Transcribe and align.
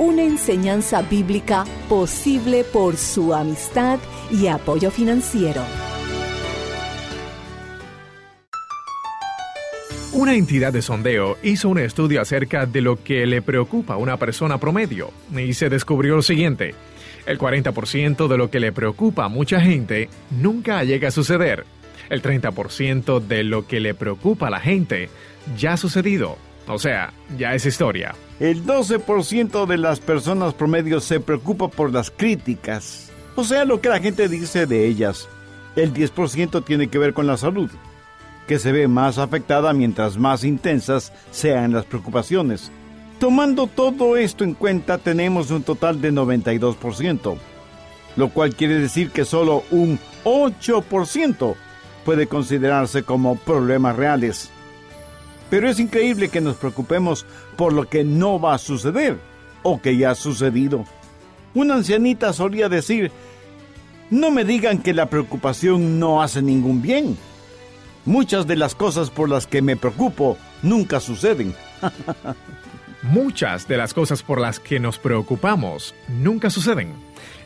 una 0.00 0.22
enseñanza 0.22 1.02
bíblica 1.02 1.66
posible 1.86 2.64
por 2.64 2.96
su 2.96 3.34
amistad 3.34 3.98
y 4.30 4.46
apoyo 4.46 4.90
financiero. 4.90 5.62
Una 10.14 10.34
entidad 10.34 10.72
de 10.72 10.80
sondeo 10.80 11.36
hizo 11.42 11.68
un 11.68 11.78
estudio 11.78 12.22
acerca 12.22 12.64
de 12.64 12.80
lo 12.80 13.04
que 13.04 13.26
le 13.26 13.42
preocupa 13.42 13.94
a 13.94 13.96
una 13.98 14.16
persona 14.16 14.58
promedio 14.58 15.12
y 15.36 15.52
se 15.52 15.68
descubrió 15.68 16.16
lo 16.16 16.22
siguiente. 16.22 16.74
El 17.26 17.38
40% 17.38 18.26
de 18.26 18.38
lo 18.38 18.50
que 18.50 18.58
le 18.58 18.72
preocupa 18.72 19.26
a 19.26 19.28
mucha 19.28 19.60
gente 19.60 20.08
nunca 20.30 20.82
llega 20.82 21.08
a 21.08 21.12
suceder. 21.12 21.66
El 22.08 22.22
30% 22.22 23.20
de 23.20 23.44
lo 23.44 23.66
que 23.66 23.80
le 23.80 23.92
preocupa 23.92 24.46
a 24.46 24.50
la 24.50 24.60
gente 24.60 25.10
ya 25.58 25.74
ha 25.74 25.76
sucedido. 25.76 26.38
O 26.70 26.78
sea, 26.78 27.12
ya 27.36 27.54
es 27.54 27.66
historia. 27.66 28.14
El 28.38 28.64
12% 28.64 29.66
de 29.66 29.76
las 29.76 30.00
personas 30.00 30.54
promedio 30.54 31.00
se 31.00 31.20
preocupa 31.20 31.68
por 31.68 31.92
las 31.92 32.10
críticas, 32.10 33.10
o 33.36 33.44
sea, 33.44 33.64
lo 33.64 33.80
que 33.80 33.88
la 33.88 34.00
gente 34.00 34.28
dice 34.28 34.66
de 34.66 34.86
ellas. 34.86 35.28
El 35.76 35.92
10% 35.92 36.64
tiene 36.64 36.88
que 36.88 36.98
ver 36.98 37.12
con 37.12 37.26
la 37.26 37.36
salud, 37.36 37.70
que 38.46 38.58
se 38.58 38.72
ve 38.72 38.88
más 38.88 39.18
afectada 39.18 39.72
mientras 39.72 40.16
más 40.16 40.44
intensas 40.44 41.12
sean 41.30 41.72
las 41.72 41.84
preocupaciones. 41.84 42.70
Tomando 43.18 43.66
todo 43.66 44.16
esto 44.16 44.44
en 44.44 44.54
cuenta, 44.54 44.98
tenemos 44.98 45.50
un 45.50 45.62
total 45.62 46.00
de 46.00 46.12
92%, 46.12 47.36
lo 48.16 48.28
cual 48.30 48.54
quiere 48.54 48.74
decir 48.74 49.10
que 49.10 49.24
solo 49.24 49.64
un 49.70 49.98
8% 50.24 51.54
puede 52.04 52.26
considerarse 52.26 53.02
como 53.02 53.36
problemas 53.36 53.96
reales. 53.96 54.50
Pero 55.50 55.68
es 55.68 55.80
increíble 55.80 56.28
que 56.28 56.40
nos 56.40 56.56
preocupemos 56.56 57.26
por 57.56 57.72
lo 57.72 57.88
que 57.88 58.04
no 58.04 58.40
va 58.40 58.54
a 58.54 58.58
suceder 58.58 59.18
o 59.62 59.82
que 59.82 59.96
ya 59.96 60.12
ha 60.12 60.14
sucedido. 60.14 60.84
Una 61.52 61.74
ancianita 61.74 62.32
solía 62.32 62.68
decir, 62.68 63.10
no 64.10 64.30
me 64.30 64.44
digan 64.44 64.78
que 64.78 64.94
la 64.94 65.06
preocupación 65.06 65.98
no 65.98 66.22
hace 66.22 66.40
ningún 66.40 66.80
bien. 66.80 67.18
Muchas 68.04 68.46
de 68.46 68.56
las 68.56 68.74
cosas 68.74 69.10
por 69.10 69.28
las 69.28 69.46
que 69.46 69.60
me 69.60 69.76
preocupo 69.76 70.38
nunca 70.62 71.00
suceden. 71.00 71.54
Muchas 73.02 73.66
de 73.66 73.76
las 73.76 73.94
cosas 73.94 74.22
por 74.22 74.40
las 74.40 74.60
que 74.60 74.78
nos 74.78 74.98
preocupamos 74.98 75.94
nunca 76.08 76.50
suceden. 76.50 76.92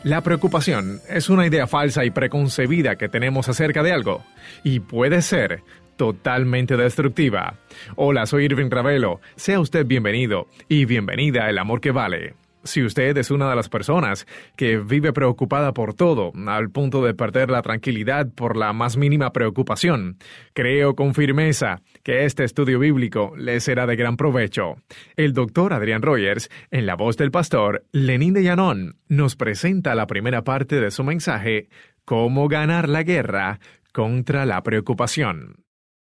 La 0.02 0.20
preocupación 0.20 1.00
es 1.08 1.28
una 1.28 1.46
idea 1.46 1.66
falsa 1.66 2.04
y 2.04 2.10
preconcebida 2.10 2.96
que 2.96 3.08
tenemos 3.08 3.48
acerca 3.48 3.82
de 3.82 3.92
algo, 3.92 4.22
y 4.62 4.80
puede 4.80 5.22
ser 5.22 5.62
totalmente 5.96 6.76
destructiva. 6.76 7.58
Hola, 7.96 8.26
soy 8.26 8.44
Irving 8.44 8.70
Ravelo. 8.70 9.20
Sea 9.36 9.60
usted 9.60 9.86
bienvenido 9.86 10.46
y 10.68 10.84
bienvenida 10.84 11.46
al 11.46 11.58
amor 11.58 11.80
que 11.80 11.90
vale. 11.90 12.34
Si 12.64 12.82
usted 12.82 13.14
es 13.18 13.30
una 13.30 13.50
de 13.50 13.56
las 13.56 13.68
personas 13.68 14.26
que 14.56 14.78
vive 14.78 15.12
preocupada 15.12 15.74
por 15.74 15.92
todo, 15.92 16.32
al 16.46 16.70
punto 16.70 17.04
de 17.04 17.12
perder 17.12 17.50
la 17.50 17.60
tranquilidad 17.60 18.26
por 18.34 18.56
la 18.56 18.72
más 18.72 18.96
mínima 18.96 19.32
preocupación, 19.32 20.16
creo 20.54 20.94
con 20.94 21.14
firmeza 21.14 21.82
que 22.02 22.24
este 22.24 22.42
estudio 22.42 22.78
bíblico 22.78 23.34
le 23.36 23.60
será 23.60 23.86
de 23.86 23.96
gran 23.96 24.16
provecho. 24.16 24.76
El 25.14 25.34
doctor 25.34 25.74
Adrián 25.74 26.00
Rogers, 26.00 26.48
en 26.70 26.86
la 26.86 26.96
voz 26.96 27.18
del 27.18 27.30
pastor 27.30 27.84
Lenín 27.92 28.32
de 28.32 28.42
Llanón, 28.42 28.96
nos 29.08 29.36
presenta 29.36 29.94
la 29.94 30.06
primera 30.06 30.42
parte 30.42 30.80
de 30.80 30.90
su 30.90 31.04
mensaje, 31.04 31.68
Cómo 32.06 32.48
ganar 32.48 32.90
la 32.90 33.02
guerra 33.02 33.60
contra 33.92 34.44
la 34.44 34.62
preocupación. 34.62 35.63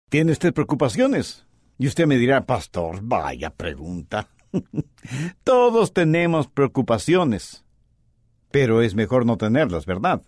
¿Tiene 0.09 0.31
usted 0.31 0.53
preocupaciones? 0.53 1.46
Y 1.78 1.88
usted 1.88 2.08
me 2.08 2.18
dirá, 2.18 2.46
pastor, 2.46 3.00
vaya 3.03 3.52
pregunta. 3.52 4.28
Todos 5.44 5.94
tenemos 5.94 6.47
preocupaciones, 6.47 7.64
pero 8.50 8.81
es 8.81 8.96
mejor 8.96 9.28
no 9.28 9.38
tenerlas, 9.38 9.86
¿verdad? 9.86 10.24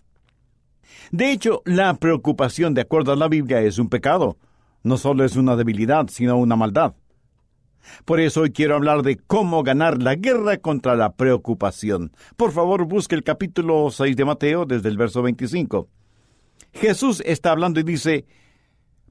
De 1.10 1.32
hecho, 1.32 1.62
la 1.64 1.94
preocupación, 1.94 2.74
de 2.74 2.82
acuerdo 2.82 3.12
a 3.12 3.16
la 3.16 3.26
Biblia, 3.28 3.60
es 3.60 3.78
un 3.78 3.88
pecado. 3.88 4.38
No 4.84 4.96
solo 4.98 5.24
es 5.24 5.34
una 5.36 5.56
debilidad, 5.56 6.06
sino 6.08 6.36
una 6.36 6.56
maldad. 6.56 6.94
Por 8.04 8.20
eso 8.20 8.42
hoy 8.42 8.52
quiero 8.52 8.76
hablar 8.76 9.02
de 9.02 9.16
cómo 9.16 9.64
ganar 9.64 10.00
la 10.00 10.14
guerra 10.14 10.58
contra 10.58 10.94
la 10.94 11.14
preocupación. 11.14 12.12
Por 12.36 12.52
favor, 12.52 12.84
busque 12.84 13.16
el 13.16 13.24
capítulo 13.24 13.90
6 13.90 14.16
de 14.16 14.24
Mateo 14.24 14.64
desde 14.64 14.88
el 14.88 14.96
verso 14.96 15.22
25. 15.22 15.88
Jesús 16.72 17.22
está 17.26 17.50
hablando 17.50 17.80
y 17.80 17.82
dice, 17.82 18.24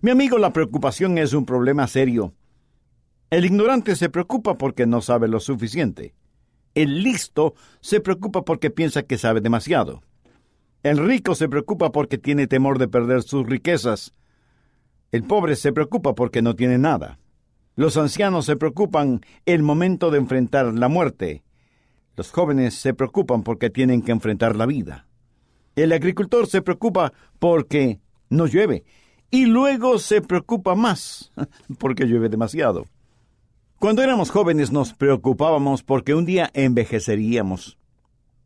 Mi 0.00 0.10
amigo, 0.10 0.38
la 0.38 0.52
preocupación 0.52 1.18
es 1.18 1.32
un 1.32 1.44
problema 1.46 1.86
serio. 1.86 2.34
El 3.30 3.44
ignorante 3.44 3.96
se 3.96 4.08
preocupa 4.08 4.54
porque 4.56 4.86
no 4.86 5.00
sabe 5.00 5.28
lo 5.28 5.40
suficiente. 5.40 6.14
El 6.74 7.02
listo 7.02 7.54
se 7.80 8.00
preocupa 8.00 8.44
porque 8.44 8.70
piensa 8.70 9.02
que 9.02 9.18
sabe 9.18 9.40
demasiado. 9.40 10.02
El 10.82 10.98
rico 10.98 11.34
se 11.34 11.48
preocupa 11.48 11.92
porque 11.92 12.18
tiene 12.18 12.46
temor 12.46 12.78
de 12.78 12.88
perder 12.88 13.22
sus 13.22 13.46
riquezas. 13.46 14.14
El 15.12 15.24
pobre 15.24 15.56
se 15.56 15.72
preocupa 15.72 16.14
porque 16.14 16.42
no 16.42 16.56
tiene 16.56 16.78
nada. 16.78 17.18
Los 17.76 17.96
ancianos 17.96 18.46
se 18.46 18.56
preocupan 18.56 19.20
el 19.46 19.62
momento 19.62 20.10
de 20.10 20.18
enfrentar 20.18 20.72
la 20.74 20.88
muerte. 20.88 21.42
Los 22.16 22.30
jóvenes 22.30 22.74
se 22.74 22.94
preocupan 22.94 23.42
porque 23.42 23.70
tienen 23.70 24.02
que 24.02 24.12
enfrentar 24.12 24.56
la 24.56 24.66
vida. 24.66 25.06
El 25.76 25.92
agricultor 25.92 26.46
se 26.46 26.62
preocupa 26.62 27.12
porque 27.38 28.00
no 28.28 28.46
llueve 28.46 28.84
y 29.30 29.46
luego 29.46 29.98
se 29.98 30.20
preocupa 30.20 30.74
más 30.74 31.32
porque 31.78 32.06
llueve 32.06 32.28
demasiado. 32.28 32.86
Cuando 33.78 34.02
éramos 34.02 34.30
jóvenes 34.30 34.72
nos 34.72 34.92
preocupábamos 34.92 35.82
porque 35.82 36.14
un 36.14 36.26
día 36.26 36.50
envejeceríamos. 36.52 37.78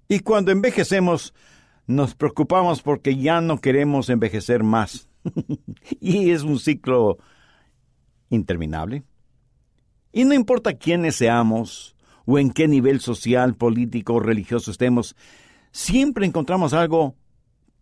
Y 0.09 0.21
cuando 0.21 0.53
envejecemos 0.53 1.35
nos 1.87 2.15
preocupamos 2.15 2.83
porque 2.83 3.17
ya 3.17 3.41
no 3.41 3.61
queremos 3.61 4.11
envejecer 4.11 4.63
más. 4.63 5.09
y 6.01 6.31
es 6.31 6.43
un 6.43 6.59
ciclo 6.59 7.19
interminable. 8.31 9.03
Y 10.13 10.25
no 10.25 10.35
importa 10.35 10.75
quiénes 10.75 11.17
seamos 11.17 11.97
o 12.27 12.39
en 12.39 12.53
qué 12.53 12.69
nivel 12.69 13.01
social, 13.01 13.55
político 13.55 14.15
o 14.15 14.21
religioso 14.21 14.71
estemos, 14.71 15.17
siempre 15.73 16.27
encontramos 16.27 16.73
algo 16.73 17.17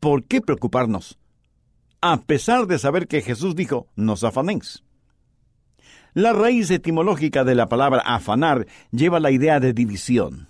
por 0.00 0.24
qué 0.24 0.40
preocuparnos 0.40 1.18
a 2.02 2.20
pesar 2.20 2.66
de 2.66 2.78
saber 2.78 3.06
que 3.06 3.22
Jesús 3.22 3.54
dijo, 3.54 3.86
no 3.94 4.14
afanéis. 4.14 4.82
La 6.14 6.32
raíz 6.32 6.70
etimológica 6.70 7.44
de 7.44 7.54
la 7.54 7.68
palabra 7.68 8.02
afanar 8.04 8.66
lleva 8.90 9.20
la 9.20 9.30
idea 9.30 9.60
de 9.60 9.72
división. 9.72 10.48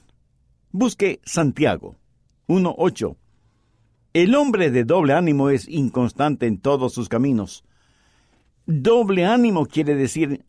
Busque 0.73 1.21
Santiago 1.25 1.97
1.8. 2.49 3.17
El 4.15 4.35
hombre 4.35 4.71
de 4.71 4.85
doble 4.85 5.13
ánimo 5.13 5.51
es 5.51 5.69
inconstante 5.69 6.47
en 6.47 6.59
todos 6.59 6.95
sus 6.95 7.09
caminos. 7.09 7.65
Doble 8.65 9.27
ánimo 9.27 9.67
quiere 9.67 9.95
decir 9.95 10.45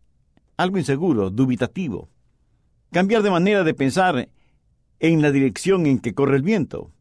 algo 0.56 0.78
inseguro, 0.78 1.30
dubitativo. 1.30 2.10
Cambiar 2.92 3.24
de 3.24 3.32
manera 3.32 3.64
de 3.66 3.74
pensar 3.74 4.30
en 5.00 5.22
la 5.22 5.32
dirección 5.32 5.86
en 5.86 6.00
que 6.00 6.14
corre 6.14 6.38
el 6.38 6.44
viento. 6.44 6.92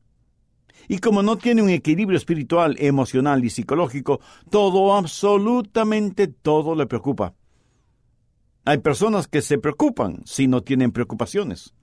Y 0.88 0.98
como 0.98 1.22
no 1.22 1.36
tiene 1.36 1.62
un 1.62 1.70
equilibrio 1.70 2.16
espiritual, 2.16 2.76
emocional 2.78 3.44
y 3.44 3.50
psicológico, 3.50 4.20
todo, 4.50 4.94
absolutamente 4.94 6.28
todo 6.28 6.74
le 6.74 6.86
preocupa. 6.86 7.34
Hay 8.64 8.78
personas 8.78 9.26
que 9.26 9.42
se 9.42 9.58
preocupan 9.58 10.22
si 10.24 10.46
no 10.46 10.62
tienen 10.62 10.92
preocupaciones. 10.92 11.74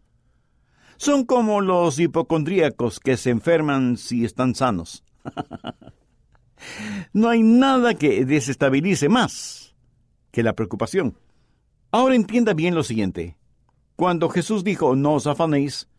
Son 0.98 1.26
como 1.26 1.62
los 1.62 2.00
hipocondríacos 2.00 3.00
que 3.00 3.18
se 3.18 3.30
enferman 3.30 3.98
si 3.98 4.26
están 4.26 4.56
sanos. 4.56 5.04
no 7.14 7.30
hay 7.30 7.44
nada 7.44 7.94
que 7.94 8.26
desestabilice 8.26 9.10
más 9.10 9.76
que 10.32 10.44
la 10.44 10.54
preocupación. 10.54 11.18
Ahora 11.92 12.16
entienda 12.16 12.54
bien 12.54 12.76
lo 12.76 12.84
siguiente. 12.84 13.38
Cuando 13.96 14.30
Jesús 14.30 14.64
dijo 14.64 14.96
no 14.96 15.14
os 15.14 15.28
afanéis, 15.28 15.90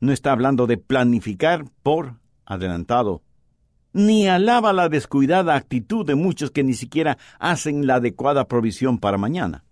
no 0.00 0.12
está 0.12 0.32
hablando 0.32 0.66
de 0.66 0.78
planificar 0.78 1.64
por 1.82 2.20
adelantado, 2.50 3.22
ni 3.92 4.28
alaba 4.28 4.72
la 4.72 4.88
descuidada 4.88 5.54
actitud 5.54 6.04
de 6.04 6.16
muchos 6.16 6.50
que 6.50 6.64
ni 6.64 6.74
siquiera 6.74 7.16
hacen 7.38 7.86
la 7.86 7.96
adecuada 7.96 8.48
provisión 8.48 8.98
para 8.98 9.18
mañana. 9.18 9.64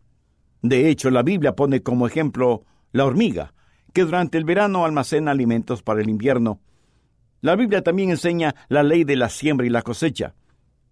De 0.62 0.88
hecho, 0.88 1.10
la 1.10 1.22
Biblia 1.22 1.54
pone 1.54 1.82
como 1.82 2.06
ejemplo 2.06 2.64
la 2.92 3.04
hormiga, 3.04 3.52
que 3.92 4.04
durante 4.04 4.38
el 4.38 4.44
verano 4.44 4.84
almacena 4.84 5.32
alimentos 5.32 5.82
para 5.82 6.00
el 6.00 6.08
invierno. 6.08 6.60
La 7.40 7.56
Biblia 7.56 7.82
también 7.82 8.10
enseña 8.10 8.54
la 8.69 8.82
ley 8.82 9.02
de 9.04 9.16
la 9.16 9.28
siembra 9.28 9.66
y 9.66 9.70
la 9.70 9.82
cosecha. 9.82 10.34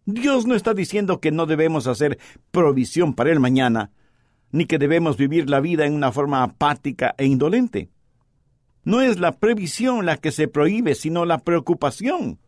Dios 0.05 0.47
no 0.47 0.55
está 0.55 0.75
diciendo 0.75 1.21
que 1.21 1.31
no 1.31 1.47
debemos 1.47 1.87
hacer 1.87 2.19
provisión 2.51 3.15
para 3.15 3.31
el 3.31 3.41
mañana, 3.41 3.91
ni 4.51 4.67
que 4.67 4.79
debemos 4.79 5.17
vivir 5.17 5.49
la 5.51 5.61
vida 5.61 5.87
en 5.87 5.95
una 5.95 6.11
forma 6.11 6.43
apática 6.43 7.15
e 7.19 7.27
indolente. 7.27 7.91
No 8.87 9.01
es 9.01 9.19
la 9.19 9.33
previsión 9.33 10.07
la 10.07 10.17
que 10.17 10.31
se 10.31 10.47
prohíbe, 10.47 10.95
sino 10.95 11.25
la 11.25 11.39
preocupación. 11.39 12.39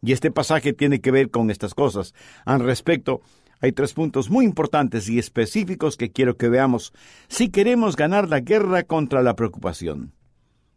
Y 0.00 0.12
este 0.12 0.30
pasaje 0.30 0.72
tiene 0.72 1.00
que 1.00 1.10
ver 1.10 1.30
con 1.30 1.50
estas 1.50 1.74
cosas. 1.74 2.14
Al 2.44 2.60
respecto, 2.60 3.22
hay 3.60 3.72
tres 3.72 3.92
puntos 3.92 4.30
muy 4.30 4.44
importantes 4.44 5.08
y 5.08 5.18
específicos 5.18 5.96
que 5.96 6.12
quiero 6.12 6.36
que 6.36 6.48
veamos 6.48 6.92
si 7.26 7.48
queremos 7.48 7.96
ganar 7.96 8.28
la 8.28 8.38
guerra 8.38 8.84
contra 8.84 9.20
la 9.20 9.34
preocupación. 9.34 10.12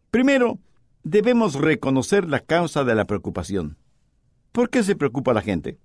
Primero, 0.10 0.58
debemos 1.04 1.54
reconocer 1.54 2.28
la 2.28 2.40
causa 2.40 2.84
de 2.84 2.96
la 2.96 3.06
preocupación. 3.06 3.78
¿Por 4.52 4.72
qué 4.72 4.82
se 4.82 4.96
preocupa 4.96 5.36
la 5.36 5.44
gente? 5.44 5.78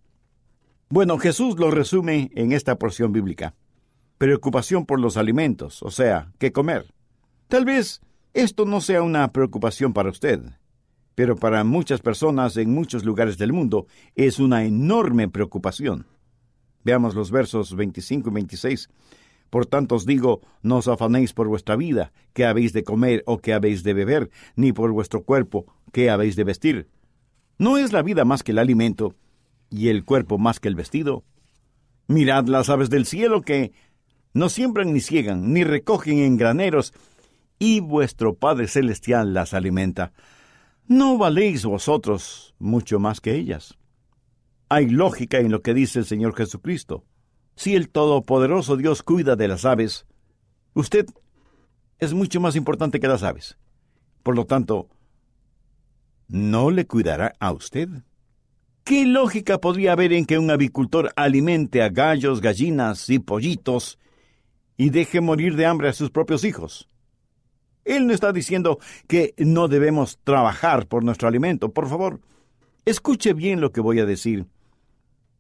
Bueno, 0.89 1.19
Jesús 1.19 1.59
lo 1.59 1.71
resume 1.71 2.31
en 2.35 2.53
esta 2.53 2.77
porción 2.77 3.13
bíblica. 3.13 3.55
Preocupación 4.17 4.87
por 4.87 5.01
los 5.01 5.19
alimentos, 5.19 5.83
o 5.83 5.91
sea, 5.91 6.33
qué 6.39 6.51
comer. 6.51 6.95
Tal 7.49 7.67
vez 7.67 8.01
esto 8.33 8.65
no 8.65 8.81
sea 8.81 9.03
una 9.03 9.33
preocupación 9.33 9.93
para 9.93 10.11
usted, 10.11 10.41
pero 11.15 11.37
para 11.37 11.65
muchas 11.65 12.01
personas 12.01 12.57
en 12.57 12.73
muchos 12.73 13.05
lugares 13.05 13.39
del 13.39 13.53
mundo 13.53 13.87
es 14.15 14.39
una 14.39 14.65
enorme 14.65 15.29
preocupación. 15.29 16.07
Veamos 16.85 17.15
los 17.15 17.31
versos 17.31 17.75
25 17.75 18.31
y 18.31 18.33
26. 18.33 18.89
Por 19.51 19.67
tanto 19.67 19.97
os 19.97 20.07
digo, 20.07 20.41
no 20.63 20.77
os 20.77 20.87
afanéis 20.87 21.33
por 21.33 21.49
vuestra 21.49 21.75
vida, 21.77 22.13
qué 22.33 22.47
habéis 22.47 22.73
de 22.73 22.85
comer 22.85 23.23
o 23.27 23.39
qué 23.39 23.53
habéis 23.53 23.83
de 23.83 23.95
beber, 23.95 24.31
ni 24.55 24.73
por 24.73 24.93
vuestro 24.93 25.25
cuerpo, 25.25 25.67
qué 25.93 26.09
habéis 26.09 26.37
de 26.37 26.45
vestir. 26.45 26.89
¿No 27.59 27.77
es 27.77 27.93
la 27.93 28.03
vida 28.03 28.25
más 28.25 28.43
que 28.43 28.53
el 28.53 28.59
alimento, 28.59 29.17
y 29.69 29.89
el 29.89 30.05
cuerpo 30.05 30.39
más 30.39 30.61
que 30.61 30.69
el 30.69 30.77
vestido? 30.77 31.25
Mirad 32.07 32.47
las 32.47 32.71
aves 32.71 32.91
del 32.91 33.07
cielo 33.07 33.43
que 33.43 33.73
no 34.33 34.49
siembran 34.49 34.93
ni 34.93 35.01
ciegan, 35.01 35.53
ni 35.53 35.65
recogen 35.65 36.19
en 36.19 36.37
graneros, 36.37 36.95
y 37.61 37.81
vuestro 37.81 38.35
Padre 38.35 38.67
Celestial 38.67 39.35
las 39.35 39.55
alimenta. 39.55 40.13
¿No 40.89 41.19
valéis 41.19 41.65
vosotros 41.65 42.55
mucho 42.59 42.99
más 42.99 43.21
que 43.21 43.37
ellas? 43.37 43.79
Hay 44.71 44.89
lógica 44.89 45.39
en 45.39 45.53
lo 45.53 45.61
que 45.61 45.75
dice 45.75 46.01
el 46.01 46.07
Señor 46.07 46.35
Jesucristo. 46.35 47.05
Si 47.55 47.77
el 47.77 47.91
Todopoderoso 47.91 48.77
Dios 48.77 49.03
cuida 49.03 49.37
de 49.37 49.47
las 49.47 49.67
aves, 49.67 50.07
usted 50.73 51.07
es 51.99 52.15
mucho 52.15 52.41
más 52.41 52.57
importante 52.57 52.99
que 52.99 53.09
las 53.09 53.23
aves. 53.23 53.59
Por 54.23 54.37
lo 54.37 54.47
tanto, 54.47 54.89
¿no 56.29 56.71
le 56.71 56.87
cuidará 56.87 57.35
a 57.41 57.53
usted? 57.53 57.89
¿Qué 58.85 59.05
lógica 59.05 59.59
podría 59.59 59.93
haber 59.93 60.15
en 60.15 60.25
que 60.25 60.39
un 60.39 60.51
avicultor 60.51 61.13
alimente 61.15 61.83
a 61.83 61.91
gallos, 61.91 62.41
gallinas 62.41 63.11
y 63.11 63.19
pollitos 63.19 63.99
y 64.79 64.89
deje 64.89 65.21
morir 65.21 65.57
de 65.57 65.67
hambre 65.67 65.91
a 65.91 65.93
sus 65.93 66.11
propios 66.11 66.43
hijos? 66.45 66.90
Él 67.85 68.07
no 68.07 68.13
está 68.13 68.33
diciendo 68.33 68.79
que 69.07 69.35
no 69.39 69.69
debemos 69.69 70.19
trabajar 70.25 70.87
por 70.87 71.05
nuestro 71.05 71.29
alimento. 71.29 71.73
Por 71.73 71.89
favor, 71.89 72.21
escuche 72.85 73.33
bien 73.33 73.61
lo 73.61 73.73
que 73.73 73.81
voy 73.81 74.01
a 74.01 74.07
decir. 74.07 74.47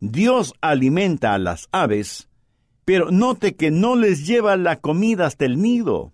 Dios 0.00 0.54
alimenta 0.60 1.34
a 1.34 1.38
las 1.38 1.68
aves, 1.72 2.28
pero 2.84 3.10
note 3.10 3.54
que 3.54 3.70
no 3.70 3.96
les 3.96 4.26
lleva 4.26 4.56
la 4.56 4.76
comida 4.76 5.26
hasta 5.26 5.44
el 5.44 5.60
nido. 5.60 6.12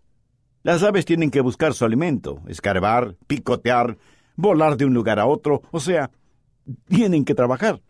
Las 0.62 0.82
aves 0.82 1.04
tienen 1.04 1.30
que 1.30 1.40
buscar 1.40 1.74
su 1.74 1.84
alimento, 1.84 2.42
escarbar, 2.48 3.14
picotear, 3.28 3.96
volar 4.34 4.76
de 4.76 4.84
un 4.84 4.94
lugar 4.94 5.20
a 5.20 5.26
otro, 5.26 5.62
o 5.70 5.78
sea, 5.78 6.10
tienen 6.88 7.24
que 7.24 7.34
trabajar. 7.34 7.80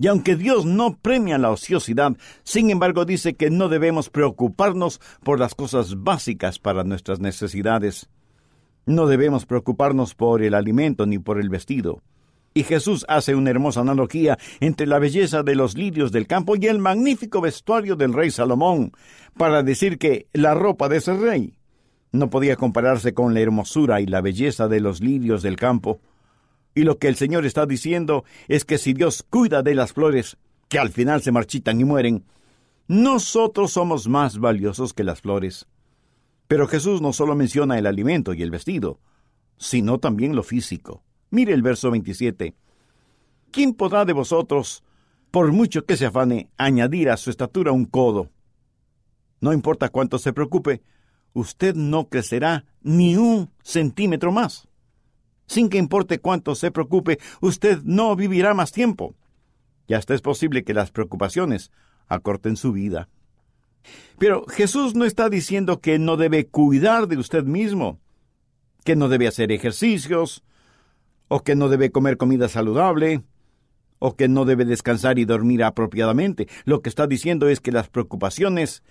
Y 0.00 0.06
aunque 0.06 0.34
Dios 0.34 0.64
no 0.64 0.96
premia 0.96 1.36
la 1.36 1.50
ociosidad, 1.50 2.16
sin 2.42 2.70
embargo 2.70 3.04
dice 3.04 3.34
que 3.34 3.50
no 3.50 3.68
debemos 3.68 4.08
preocuparnos 4.08 4.98
por 5.22 5.38
las 5.38 5.54
cosas 5.54 6.02
básicas 6.02 6.58
para 6.58 6.84
nuestras 6.84 7.20
necesidades. 7.20 8.08
No 8.86 9.06
debemos 9.06 9.44
preocuparnos 9.44 10.14
por 10.14 10.42
el 10.42 10.54
alimento 10.54 11.04
ni 11.04 11.18
por 11.18 11.38
el 11.38 11.50
vestido. 11.50 12.02
Y 12.54 12.62
Jesús 12.62 13.04
hace 13.08 13.34
una 13.34 13.50
hermosa 13.50 13.82
analogía 13.82 14.38
entre 14.60 14.86
la 14.86 14.98
belleza 14.98 15.42
de 15.42 15.54
los 15.54 15.76
lirios 15.76 16.12
del 16.12 16.26
campo 16.26 16.56
y 16.56 16.66
el 16.66 16.78
magnífico 16.78 17.42
vestuario 17.42 17.94
del 17.94 18.14
rey 18.14 18.30
Salomón, 18.30 18.92
para 19.36 19.62
decir 19.62 19.98
que 19.98 20.28
la 20.32 20.54
ropa 20.54 20.88
de 20.88 20.96
ese 20.96 21.12
rey 21.12 21.58
no 22.10 22.30
podía 22.30 22.56
compararse 22.56 23.12
con 23.12 23.34
la 23.34 23.40
hermosura 23.40 24.00
y 24.00 24.06
la 24.06 24.22
belleza 24.22 24.66
de 24.66 24.80
los 24.80 25.02
lirios 25.02 25.42
del 25.42 25.56
campo. 25.56 26.00
Y 26.74 26.84
lo 26.84 26.98
que 26.98 27.08
el 27.08 27.16
Señor 27.16 27.44
está 27.46 27.66
diciendo 27.66 28.24
es 28.48 28.64
que 28.64 28.78
si 28.78 28.92
Dios 28.92 29.24
cuida 29.28 29.62
de 29.62 29.74
las 29.74 29.92
flores, 29.92 30.36
que 30.68 30.78
al 30.78 30.90
final 30.90 31.22
se 31.22 31.32
marchitan 31.32 31.80
y 31.80 31.84
mueren, 31.84 32.24
nosotros 32.86 33.72
somos 33.72 34.08
más 34.08 34.38
valiosos 34.38 34.94
que 34.94 35.04
las 35.04 35.20
flores. 35.20 35.66
Pero 36.46 36.66
Jesús 36.66 37.00
no 37.00 37.12
solo 37.12 37.34
menciona 37.34 37.78
el 37.78 37.86
alimento 37.86 38.34
y 38.34 38.42
el 38.42 38.50
vestido, 38.50 39.00
sino 39.56 39.98
también 39.98 40.34
lo 40.34 40.42
físico. 40.42 41.02
Mire 41.30 41.52
el 41.52 41.62
verso 41.62 41.90
27. 41.90 42.54
¿Quién 43.50 43.74
podrá 43.74 44.04
de 44.04 44.12
vosotros, 44.12 44.84
por 45.30 45.52
mucho 45.52 45.84
que 45.84 45.96
se 45.96 46.06
afane, 46.06 46.50
añadir 46.56 47.10
a 47.10 47.16
su 47.16 47.30
estatura 47.30 47.72
un 47.72 47.84
codo? 47.84 48.30
No 49.40 49.52
importa 49.52 49.88
cuánto 49.88 50.18
se 50.18 50.32
preocupe, 50.32 50.82
usted 51.32 51.74
no 51.74 52.08
crecerá 52.08 52.64
ni 52.82 53.16
un 53.16 53.50
centímetro 53.62 54.32
más 54.32 54.69
sin 55.50 55.68
que 55.68 55.78
importe 55.78 56.20
cuánto 56.20 56.54
se 56.54 56.70
preocupe, 56.70 57.18
usted 57.40 57.80
no 57.82 58.14
vivirá 58.14 58.54
más 58.54 58.70
tiempo. 58.70 59.16
Y 59.88 59.94
hasta 59.94 60.14
es 60.14 60.20
posible 60.20 60.62
que 60.62 60.74
las 60.74 60.92
preocupaciones 60.92 61.72
acorten 62.06 62.56
su 62.56 62.70
vida. 62.70 63.08
Pero 64.16 64.46
Jesús 64.46 64.94
no 64.94 65.04
está 65.04 65.28
diciendo 65.28 65.80
que 65.80 65.98
no 65.98 66.16
debe 66.16 66.46
cuidar 66.46 67.08
de 67.08 67.16
usted 67.16 67.42
mismo, 67.42 67.98
que 68.84 68.94
no 68.94 69.08
debe 69.08 69.26
hacer 69.26 69.50
ejercicios, 69.50 70.44
o 71.26 71.40
que 71.40 71.56
no 71.56 71.68
debe 71.68 71.90
comer 71.90 72.16
comida 72.16 72.48
saludable, 72.48 73.24
o 73.98 74.14
que 74.14 74.28
no 74.28 74.44
debe 74.44 74.64
descansar 74.64 75.18
y 75.18 75.24
dormir 75.24 75.64
apropiadamente. 75.64 76.46
Lo 76.64 76.80
que 76.80 76.88
está 76.88 77.08
diciendo 77.08 77.48
es 77.48 77.58
que 77.58 77.72
las 77.72 77.88
preocupaciones 77.88 78.84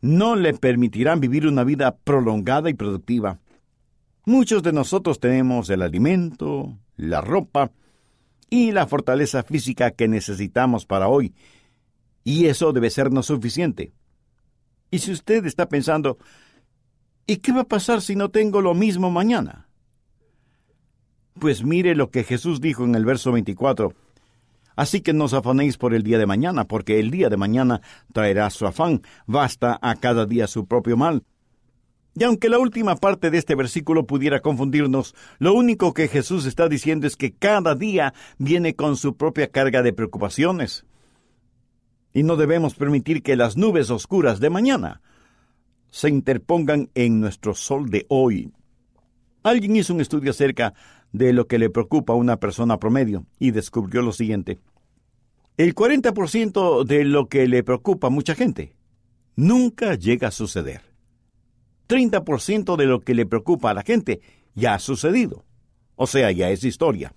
no 0.00 0.34
le 0.34 0.52
permitirán 0.54 1.20
vivir 1.20 1.46
una 1.46 1.62
vida 1.62 1.94
prolongada 2.02 2.70
y 2.70 2.74
productiva. 2.74 3.38
Muchos 4.24 4.62
de 4.62 4.72
nosotros 4.72 5.18
tenemos 5.18 5.68
el 5.70 5.82
alimento, 5.82 6.78
la 6.96 7.20
ropa 7.20 7.72
y 8.48 8.70
la 8.70 8.86
fortaleza 8.86 9.42
física 9.42 9.90
que 9.90 10.06
necesitamos 10.06 10.86
para 10.86 11.08
hoy, 11.08 11.34
y 12.22 12.46
eso 12.46 12.72
debe 12.72 12.90
sernos 12.90 13.26
suficiente. 13.26 13.92
Y 14.92 15.00
si 15.00 15.10
usted 15.10 15.44
está 15.46 15.68
pensando, 15.68 16.18
¿y 17.26 17.38
qué 17.38 17.50
va 17.50 17.62
a 17.62 17.68
pasar 17.68 18.00
si 18.00 18.14
no 18.14 18.30
tengo 18.30 18.60
lo 18.60 18.74
mismo 18.74 19.10
mañana? 19.10 19.68
Pues 21.40 21.64
mire 21.64 21.94
lo 21.96 22.10
que 22.10 22.22
Jesús 22.22 22.60
dijo 22.60 22.84
en 22.84 22.94
el 22.94 23.04
verso 23.04 23.32
24. 23.32 23.92
Así 24.76 25.00
que 25.00 25.12
no 25.12 25.24
os 25.24 25.34
afanéis 25.34 25.78
por 25.78 25.94
el 25.94 26.02
día 26.02 26.18
de 26.18 26.26
mañana, 26.26 26.68
porque 26.68 27.00
el 27.00 27.10
día 27.10 27.28
de 27.28 27.36
mañana 27.36 27.80
traerá 28.12 28.48
su 28.50 28.66
afán. 28.66 29.02
Basta 29.26 29.78
a 29.82 29.96
cada 29.96 30.26
día 30.26 30.46
su 30.46 30.66
propio 30.66 30.96
mal. 30.96 31.24
Y 32.14 32.24
aunque 32.24 32.50
la 32.50 32.58
última 32.58 32.96
parte 32.96 33.30
de 33.30 33.38
este 33.38 33.54
versículo 33.54 34.06
pudiera 34.06 34.40
confundirnos, 34.40 35.14
lo 35.38 35.54
único 35.54 35.94
que 35.94 36.08
Jesús 36.08 36.44
está 36.44 36.68
diciendo 36.68 37.06
es 37.06 37.16
que 37.16 37.32
cada 37.32 37.74
día 37.74 38.12
viene 38.38 38.74
con 38.74 38.96
su 38.96 39.16
propia 39.16 39.48
carga 39.48 39.82
de 39.82 39.94
preocupaciones. 39.94 40.84
Y 42.12 42.22
no 42.22 42.36
debemos 42.36 42.74
permitir 42.74 43.22
que 43.22 43.36
las 43.36 43.56
nubes 43.56 43.90
oscuras 43.90 44.40
de 44.40 44.50
mañana 44.50 45.00
se 45.90 46.10
interpongan 46.10 46.90
en 46.94 47.20
nuestro 47.20 47.54
sol 47.54 47.88
de 47.88 48.04
hoy. 48.08 48.52
Alguien 49.42 49.76
hizo 49.76 49.94
un 49.94 50.02
estudio 50.02 50.30
acerca 50.30 50.74
de 51.12 51.32
lo 51.32 51.46
que 51.46 51.58
le 51.58 51.70
preocupa 51.70 52.12
a 52.12 52.16
una 52.16 52.38
persona 52.38 52.78
promedio 52.78 53.26
y 53.38 53.50
descubrió 53.50 54.02
lo 54.02 54.12
siguiente. 54.12 54.58
El 55.56 55.74
40% 55.74 56.84
de 56.84 57.04
lo 57.04 57.28
que 57.28 57.46
le 57.48 57.62
preocupa 57.62 58.08
a 58.08 58.10
mucha 58.10 58.34
gente 58.34 58.74
nunca 59.36 59.94
llega 59.94 60.28
a 60.28 60.32
suceder. 60.32 60.91
30% 61.92 62.76
de 62.76 62.86
lo 62.86 63.00
que 63.00 63.14
le 63.14 63.26
preocupa 63.26 63.70
a 63.70 63.74
la 63.74 63.82
gente 63.82 64.22
ya 64.54 64.74
ha 64.74 64.78
sucedido. 64.78 65.44
O 65.94 66.06
sea, 66.06 66.32
ya 66.32 66.48
es 66.48 66.64
historia. 66.64 67.12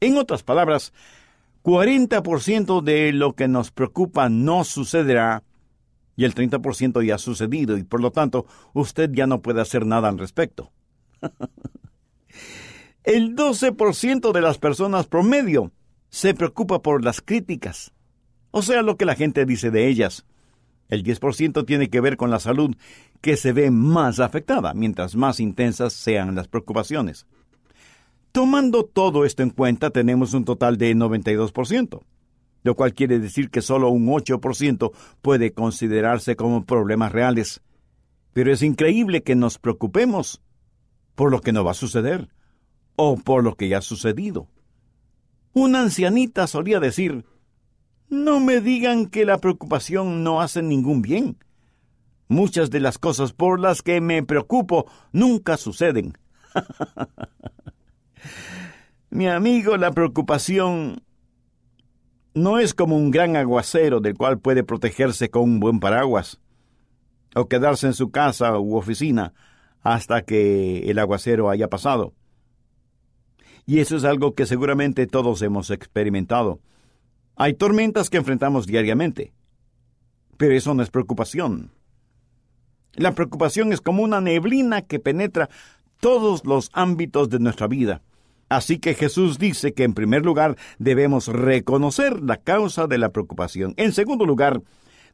En 0.00 0.16
otras 0.16 0.42
palabras, 0.42 0.94
40% 1.62 2.82
de 2.82 3.12
lo 3.12 3.34
que 3.34 3.48
nos 3.48 3.70
preocupa 3.70 4.30
no 4.30 4.64
sucederá 4.64 5.42
y 6.16 6.24
el 6.24 6.34
30% 6.34 7.04
ya 7.04 7.16
ha 7.16 7.18
sucedido 7.18 7.76
y 7.76 7.82
por 7.82 8.00
lo 8.00 8.10
tanto 8.12 8.46
usted 8.72 9.10
ya 9.12 9.26
no 9.26 9.42
puede 9.42 9.60
hacer 9.60 9.84
nada 9.84 10.08
al 10.08 10.18
respecto. 10.18 10.72
el 13.04 13.36
12% 13.36 14.32
de 14.32 14.40
las 14.40 14.56
personas 14.56 15.06
promedio 15.06 15.70
se 16.08 16.32
preocupa 16.32 16.80
por 16.80 17.04
las 17.04 17.20
críticas, 17.20 17.92
o 18.52 18.62
sea, 18.62 18.80
lo 18.80 18.96
que 18.96 19.04
la 19.04 19.14
gente 19.14 19.44
dice 19.44 19.70
de 19.70 19.86
ellas. 19.86 20.24
El 20.90 21.04
10% 21.04 21.64
tiene 21.64 21.88
que 21.88 22.00
ver 22.00 22.16
con 22.16 22.30
la 22.30 22.40
salud, 22.40 22.76
que 23.20 23.36
se 23.36 23.52
ve 23.52 23.70
más 23.70 24.20
afectada 24.20 24.74
mientras 24.74 25.16
más 25.16 25.40
intensas 25.40 25.92
sean 25.92 26.34
las 26.34 26.48
preocupaciones. 26.48 27.26
Tomando 28.32 28.84
todo 28.84 29.24
esto 29.24 29.42
en 29.42 29.50
cuenta, 29.50 29.90
tenemos 29.90 30.34
un 30.34 30.44
total 30.44 30.76
de 30.76 30.94
92%, 30.94 32.00
lo 32.62 32.74
cual 32.76 32.94
quiere 32.94 33.18
decir 33.18 33.50
que 33.50 33.62
solo 33.62 33.88
un 33.88 34.06
8% 34.06 34.92
puede 35.22 35.52
considerarse 35.52 36.36
como 36.36 36.64
problemas 36.64 37.12
reales. 37.12 37.60
Pero 38.32 38.52
es 38.52 38.62
increíble 38.62 39.22
que 39.22 39.34
nos 39.34 39.58
preocupemos 39.58 40.40
por 41.14 41.30
lo 41.30 41.40
que 41.40 41.52
no 41.52 41.64
va 41.64 41.72
a 41.72 41.74
suceder 41.74 42.28
o 42.96 43.16
por 43.16 43.42
lo 43.42 43.56
que 43.56 43.68
ya 43.68 43.78
ha 43.78 43.82
sucedido. 43.82 44.48
Una 45.52 45.80
ancianita 45.80 46.46
solía 46.46 46.78
decir, 46.78 47.24
no 48.10 48.40
me 48.40 48.60
digan 48.60 49.06
que 49.06 49.24
la 49.24 49.38
preocupación 49.38 50.22
no 50.22 50.40
hace 50.40 50.62
ningún 50.62 51.00
bien. 51.00 51.38
Muchas 52.28 52.70
de 52.70 52.80
las 52.80 52.98
cosas 52.98 53.32
por 53.32 53.58
las 53.58 53.82
que 53.82 54.00
me 54.00 54.22
preocupo 54.22 54.86
nunca 55.12 55.56
suceden. 55.56 56.12
Mi 59.10 59.28
amigo, 59.28 59.76
la 59.76 59.92
preocupación 59.92 61.02
no 62.34 62.58
es 62.58 62.74
como 62.74 62.96
un 62.96 63.10
gran 63.10 63.36
aguacero 63.36 64.00
del 64.00 64.16
cual 64.16 64.38
puede 64.38 64.62
protegerse 64.62 65.30
con 65.30 65.42
un 65.42 65.60
buen 65.60 65.80
paraguas, 65.80 66.40
o 67.34 67.48
quedarse 67.48 67.86
en 67.86 67.94
su 67.94 68.10
casa 68.10 68.58
u 68.58 68.76
oficina 68.76 69.32
hasta 69.82 70.22
que 70.22 70.90
el 70.90 70.98
aguacero 70.98 71.48
haya 71.48 71.68
pasado. 71.68 72.12
Y 73.66 73.78
eso 73.78 73.96
es 73.96 74.04
algo 74.04 74.34
que 74.34 74.46
seguramente 74.46 75.06
todos 75.06 75.42
hemos 75.42 75.70
experimentado. 75.70 76.60
Hay 77.42 77.54
tormentas 77.54 78.10
que 78.10 78.18
enfrentamos 78.18 78.66
diariamente, 78.66 79.32
pero 80.36 80.52
eso 80.54 80.74
no 80.74 80.82
es 80.82 80.90
preocupación. 80.90 81.70
La 82.92 83.14
preocupación 83.14 83.72
es 83.72 83.80
como 83.80 84.02
una 84.02 84.20
neblina 84.20 84.82
que 84.82 84.98
penetra 84.98 85.48
todos 86.00 86.44
los 86.44 86.68
ámbitos 86.74 87.30
de 87.30 87.38
nuestra 87.38 87.66
vida. 87.66 88.02
Así 88.50 88.78
que 88.78 88.92
Jesús 88.92 89.38
dice 89.38 89.72
que 89.72 89.84
en 89.84 89.94
primer 89.94 90.22
lugar 90.22 90.58
debemos 90.78 91.28
reconocer 91.28 92.20
la 92.20 92.36
causa 92.36 92.86
de 92.86 92.98
la 92.98 93.08
preocupación. 93.08 93.72
En 93.78 93.92
segundo 93.92 94.26
lugar, 94.26 94.60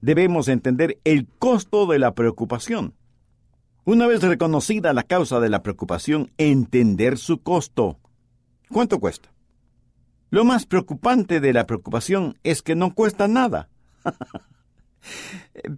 debemos 0.00 0.49
entender 0.49 0.99
el 1.04 1.28
costo 1.38 1.87
de 1.87 2.00
la 2.00 2.16
preocupación. 2.16 2.95
Una 3.85 4.09
vez 4.09 4.25
reconocida 4.25 4.92
la 4.92 5.04
causa 5.04 5.38
de 5.38 5.49
la 5.49 5.62
preocupación, 5.62 6.33
entender 6.38 7.18
su 7.18 7.40
costo. 7.40 8.00
¿Cuánto 8.68 8.99
cuesta? 8.99 9.35
Lo 10.30 10.45
más 10.45 10.66
preocupante 10.66 11.40
de 11.40 11.52
la 11.52 11.66
preocupación 11.66 12.38
es 12.42 12.62
que 12.62 12.75
no 12.75 12.95
cuesta 12.95 13.28
nada. 13.28 13.68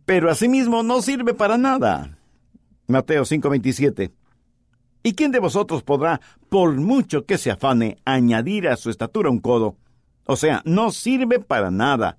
Pero 0.06 0.30
asimismo 0.30 0.82
no 0.82 1.02
sirve 1.02 1.34
para 1.34 1.58
nada. 1.58 2.18
Mateo 2.86 3.24
5:27. 3.24 4.12
¿Y 5.02 5.14
quién 5.14 5.30
de 5.30 5.38
vosotros 5.38 5.82
podrá, 5.82 6.20
por 6.48 6.74
mucho 6.74 7.24
que 7.24 7.38
se 7.38 7.50
afane, 7.50 7.98
añadir 8.04 8.68
a 8.68 8.76
su 8.76 8.90
estatura 8.90 9.30
un 9.30 9.40
codo? 9.40 9.76
O 10.26 10.36
sea, 10.36 10.62
no 10.64 10.90
sirve 10.90 11.38
para 11.38 11.70
nada. 11.70 12.18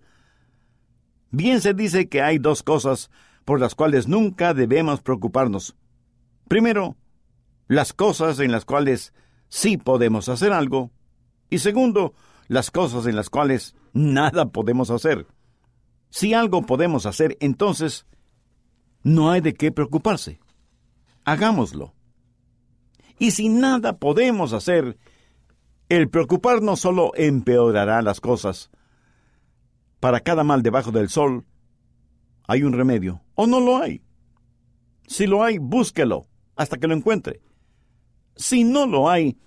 Bien 1.31 1.61
se 1.61 1.73
dice 1.73 2.09
que 2.09 2.21
hay 2.21 2.37
dos 2.39 2.63
cosas 2.63 3.11
por 3.45 3.59
las 3.59 3.75
cuales 3.75 4.07
nunca 4.07 4.53
debemos 4.53 5.01
preocuparnos. 5.01 5.75
Primero, 6.47 6.97
las 7.67 7.93
cosas 7.93 8.39
en 8.39 8.51
las 8.51 8.65
cuales 8.65 9.13
sí 9.47 9.77
podemos 9.77 10.29
hacer 10.29 10.53
algo, 10.53 10.91
y 11.49 11.59
segundo, 11.59 12.13
las 12.47 12.71
cosas 12.71 13.05
en 13.05 13.15
las 13.15 13.29
cuales 13.29 13.75
nada 13.93 14.49
podemos 14.49 14.89
hacer. 14.89 15.27
Si 16.09 16.33
algo 16.33 16.63
podemos 16.63 17.05
hacer, 17.05 17.37
entonces 17.39 18.05
no 19.03 19.31
hay 19.31 19.41
de 19.41 19.53
qué 19.53 19.71
preocuparse. 19.71 20.39
Hagámoslo. 21.23 21.93
Y 23.19 23.31
si 23.31 23.49
nada 23.49 23.97
podemos 23.97 24.53
hacer, 24.53 24.97
el 25.89 26.09
preocuparnos 26.09 26.79
solo 26.79 27.11
empeorará 27.15 28.01
las 28.01 28.21
cosas. 28.21 28.69
para 29.99 30.21
cada 30.21 30.45
mal 30.45 30.63
debajo 30.63 30.91
del 30.91 31.09
sol 31.09 31.45
hay 32.47 32.63
un 32.63 32.71
remedio, 32.73 33.21
o 33.35 33.45
no 33.47 33.59
lo 33.59 33.77
hay. 33.77 34.01
Si 35.07 35.27
lo 35.27 35.43
hay, 35.43 35.57
búsquelo 35.57 36.27
hasta 36.55 36.77
que 36.77 36.87
lo 36.87 36.95
encuentre. 36.95 37.41
Si 38.35 38.63
no 38.63 38.87
lo 38.87 39.09
hay, 39.09 39.37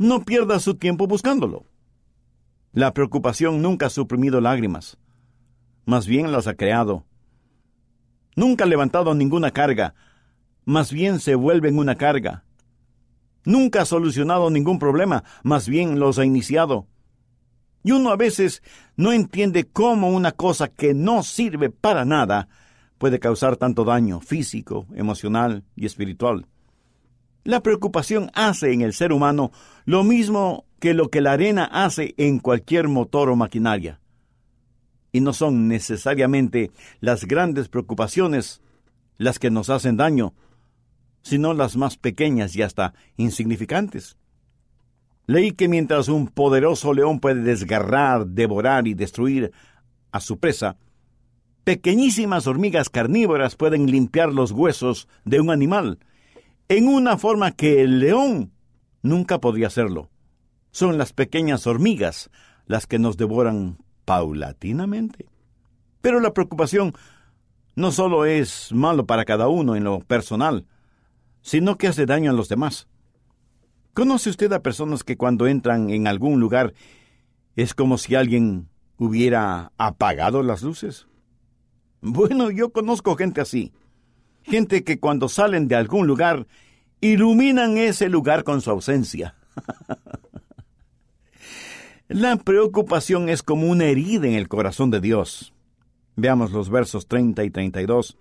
no 0.00 0.24
pierda 0.24 0.58
su 0.60 0.76
tiempo 0.76 1.06
buscándolo. 1.06 1.66
La 2.72 2.94
preocupación 2.94 3.60
nunca 3.60 3.86
ha 3.86 3.90
suprimido 3.90 4.40
lágrimas, 4.40 4.96
más 5.84 6.06
bien 6.06 6.32
las 6.32 6.46
ha 6.46 6.54
creado. 6.54 7.04
Nunca 8.34 8.64
ha 8.64 8.66
levantado 8.66 9.14
ninguna 9.14 9.50
carga, 9.50 9.94
más 10.64 10.90
bien 10.90 11.20
se 11.20 11.34
vuelve 11.34 11.68
en 11.68 11.78
una 11.78 11.96
carga. 11.96 12.44
Nunca 13.44 13.82
ha 13.82 13.84
solucionado 13.84 14.48
ningún 14.48 14.78
problema, 14.78 15.22
más 15.42 15.68
bien 15.68 16.00
los 16.00 16.18
ha 16.18 16.24
iniciado. 16.24 16.86
Y 17.84 17.92
uno 17.92 18.08
a 18.08 18.16
veces 18.16 18.62
no 18.96 19.12
entiende 19.12 19.66
cómo 19.66 20.08
una 20.08 20.32
cosa 20.32 20.68
que 20.68 20.94
no 20.94 21.22
sirve 21.22 21.68
para 21.68 22.06
nada 22.06 22.48
puede 22.96 23.18
causar 23.18 23.58
tanto 23.58 23.84
daño 23.84 24.20
físico, 24.20 24.86
emocional 24.94 25.62
y 25.76 25.84
espiritual. 25.84 26.46
La 27.44 27.62
preocupación 27.62 28.30
hace 28.34 28.72
en 28.72 28.82
el 28.82 28.92
ser 28.92 29.12
humano 29.12 29.50
lo 29.86 30.04
mismo 30.04 30.66
que 30.78 30.94
lo 30.94 31.08
que 31.08 31.20
la 31.20 31.32
arena 31.32 31.64
hace 31.64 32.14
en 32.16 32.38
cualquier 32.38 32.88
motor 32.88 33.30
o 33.30 33.36
maquinaria. 33.36 34.00
Y 35.12 35.20
no 35.20 35.32
son 35.32 35.66
necesariamente 35.66 36.70
las 37.00 37.24
grandes 37.24 37.68
preocupaciones 37.68 38.60
las 39.16 39.38
que 39.38 39.50
nos 39.50 39.70
hacen 39.70 39.96
daño, 39.96 40.34
sino 41.22 41.52
las 41.54 41.76
más 41.76 41.96
pequeñas 41.96 42.54
y 42.56 42.62
hasta 42.62 42.94
insignificantes. 43.16 44.16
Leí 45.26 45.52
que 45.52 45.68
mientras 45.68 46.08
un 46.08 46.28
poderoso 46.28 46.92
león 46.92 47.20
puede 47.20 47.42
desgarrar, 47.42 48.26
devorar 48.26 48.86
y 48.86 48.94
destruir 48.94 49.52
a 50.12 50.20
su 50.20 50.38
presa, 50.38 50.76
pequeñísimas 51.64 52.46
hormigas 52.46 52.88
carnívoras 52.88 53.56
pueden 53.56 53.86
limpiar 53.90 54.32
los 54.32 54.52
huesos 54.52 55.08
de 55.24 55.40
un 55.40 55.50
animal, 55.50 55.98
en 56.70 56.86
una 56.86 57.18
forma 57.18 57.50
que 57.50 57.82
el 57.82 57.98
león 57.98 58.52
nunca 59.02 59.40
podría 59.40 59.66
hacerlo. 59.66 60.08
Son 60.70 60.98
las 60.98 61.12
pequeñas 61.12 61.66
hormigas 61.66 62.30
las 62.66 62.86
que 62.86 63.00
nos 63.00 63.16
devoran 63.16 63.78
paulatinamente. 64.04 65.26
Pero 66.00 66.20
la 66.20 66.32
preocupación 66.32 66.94
no 67.74 67.90
solo 67.90 68.24
es 68.24 68.72
malo 68.72 69.04
para 69.04 69.24
cada 69.24 69.48
uno 69.48 69.74
en 69.74 69.82
lo 69.82 69.98
personal, 69.98 70.64
sino 71.42 71.76
que 71.76 71.88
hace 71.88 72.06
daño 72.06 72.30
a 72.30 72.34
los 72.34 72.48
demás. 72.48 72.86
¿Conoce 73.92 74.30
usted 74.30 74.52
a 74.52 74.62
personas 74.62 75.02
que 75.02 75.16
cuando 75.16 75.48
entran 75.48 75.90
en 75.90 76.06
algún 76.06 76.38
lugar 76.38 76.72
es 77.56 77.74
como 77.74 77.98
si 77.98 78.14
alguien 78.14 78.68
hubiera 78.96 79.72
apagado 79.76 80.44
las 80.44 80.62
luces? 80.62 81.08
Bueno, 82.00 82.52
yo 82.52 82.70
conozco 82.70 83.16
gente 83.16 83.40
así. 83.40 83.72
Gente 84.42 84.84
que 84.84 84.98
cuando 84.98 85.28
salen 85.28 85.68
de 85.68 85.76
algún 85.76 86.06
lugar 86.06 86.46
iluminan 87.00 87.78
ese 87.78 88.08
lugar 88.08 88.44
con 88.44 88.60
su 88.60 88.70
ausencia. 88.70 89.34
La 92.08 92.36
preocupación 92.36 93.28
es 93.28 93.42
como 93.42 93.68
una 93.68 93.84
herida 93.84 94.26
en 94.26 94.34
el 94.34 94.48
corazón 94.48 94.90
de 94.90 95.00
Dios. 95.00 95.52
Veamos 96.16 96.50
los 96.50 96.68
versos 96.68 97.06
30 97.06 97.44
y 97.44 97.50
32. 97.50 98.18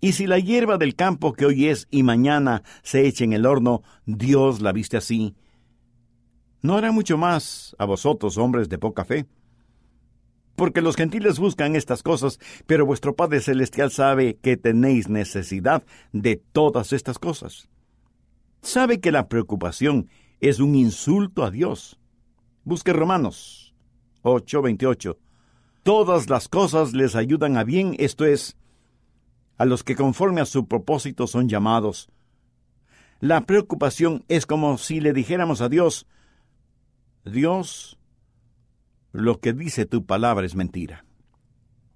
Y 0.00 0.12
si 0.12 0.28
la 0.28 0.38
hierba 0.38 0.78
del 0.78 0.94
campo 0.94 1.32
que 1.32 1.44
hoy 1.44 1.66
es 1.66 1.88
y 1.90 2.04
mañana 2.04 2.62
se 2.84 3.08
echa 3.08 3.24
en 3.24 3.32
el 3.32 3.44
horno, 3.44 3.82
Dios 4.06 4.60
la 4.60 4.70
viste 4.70 4.96
así. 4.96 5.34
¿No 6.62 6.76
hará 6.76 6.92
mucho 6.92 7.18
más 7.18 7.74
a 7.78 7.84
vosotros, 7.86 8.38
hombres 8.38 8.68
de 8.68 8.78
poca 8.78 9.04
fe? 9.04 9.26
Porque 10.58 10.82
los 10.82 10.96
gentiles 10.96 11.38
buscan 11.38 11.76
estas 11.76 12.02
cosas, 12.02 12.40
pero 12.66 12.84
vuestro 12.84 13.14
Padre 13.14 13.40
Celestial 13.40 13.92
sabe 13.92 14.38
que 14.42 14.56
tenéis 14.56 15.08
necesidad 15.08 15.84
de 16.12 16.34
todas 16.34 16.92
estas 16.92 17.20
cosas. 17.20 17.68
Sabe 18.60 18.98
que 18.98 19.12
la 19.12 19.28
preocupación 19.28 20.08
es 20.40 20.58
un 20.58 20.74
insulto 20.74 21.44
a 21.44 21.52
Dios. 21.52 22.00
Busque 22.64 22.92
Romanos 22.92 23.72
8:28. 24.22 25.16
Todas 25.84 26.28
las 26.28 26.48
cosas 26.48 26.92
les 26.92 27.14
ayudan 27.14 27.56
a 27.56 27.62
bien, 27.62 27.94
esto 28.00 28.24
es, 28.24 28.56
a 29.58 29.64
los 29.64 29.84
que 29.84 29.94
conforme 29.94 30.40
a 30.40 30.44
su 30.44 30.66
propósito 30.66 31.28
son 31.28 31.48
llamados. 31.48 32.10
La 33.20 33.42
preocupación 33.42 34.24
es 34.26 34.44
como 34.44 34.76
si 34.76 34.98
le 34.98 35.12
dijéramos 35.12 35.60
a 35.60 35.68
Dios, 35.68 36.08
Dios, 37.24 37.97
lo 39.12 39.40
que 39.40 39.52
dice 39.52 39.86
tu 39.86 40.04
palabra 40.04 40.46
es 40.46 40.54
mentira. 40.54 41.04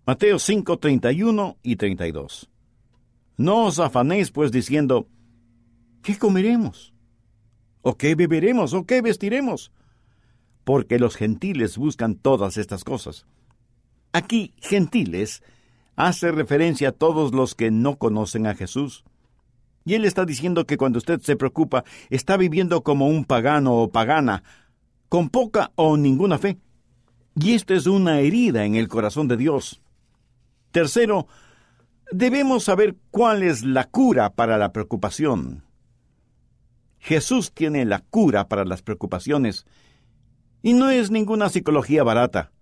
Mateo 0.07 0.39
5, 0.39 0.79
31 0.79 1.59
y 1.63 1.77
32. 1.77 2.51
No 3.37 3.67
os 3.67 3.79
afanéis 3.79 4.31
pues 4.31 4.51
diciendo, 4.51 5.09
¿qué 6.03 6.19
comeremos? 6.19 6.93
¿O 7.83 7.97
qué 7.97 8.15
beberemos? 8.15 8.75
¿O 8.75 8.85
qué 8.85 9.03
vestiremos? 9.03 9.73
Porque 10.65 10.99
los 10.99 11.17
gentiles 11.17 11.77
buscan 11.77 12.15
todas 12.15 12.57
estas 12.57 12.85
cosas. 12.85 13.27
Aquí, 14.13 14.55
gentiles, 14.59 15.43
hace 15.97 16.33
referencia 16.33 16.91
a 16.91 16.93
todos 16.93 17.33
los 17.33 17.55
que 17.55 17.71
no 17.71 17.97
conocen 17.97 18.47
a 18.47 18.55
Jesús. 18.55 19.05
Y 19.85 19.95
él 19.95 20.05
está 20.05 20.25
diciendo 20.25 20.67
que 20.67 20.77
cuando 20.77 20.99
usted 20.99 21.21
se 21.21 21.37
preocupa, 21.37 21.85
está 22.11 22.37
viviendo 22.37 22.83
como 22.83 23.09
un 23.09 23.25
pagano 23.25 23.75
o 23.75 23.91
pagana, 23.91 24.45
con 25.09 25.29
poca 25.29 25.73
o 25.75 25.97
ninguna 25.97 26.39
fe. 26.39 26.59
Y 27.35 27.55
esto 27.55 27.75
es 27.75 27.87
una 27.87 28.21
herida 28.21 28.65
en 28.65 28.75
el 28.75 28.89
corazón 28.89 29.29
de 29.29 29.37
Dios. 29.37 29.81
Tercero, 30.71 31.27
debemos 32.11 32.65
saber 32.65 32.97
cuál 33.11 33.43
es 33.43 33.65
la 33.65 33.85
cura 33.85 34.31
para 34.31 34.59
la 34.59 34.73
preocupación. 34.73 35.65
Jesús 36.99 37.53
tiene 37.53 37.85
la 37.85 38.01
cura 38.01 38.49
para 38.49 38.65
las 38.65 38.83
preocupaciones, 38.83 39.67
y 40.63 40.75
no 40.75 40.91
es 40.91 41.11
ninguna 41.11 41.49
psicología 41.49 42.05
barata 42.05 42.53